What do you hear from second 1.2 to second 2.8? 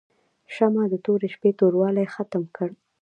شپې توروالی ختم کړ.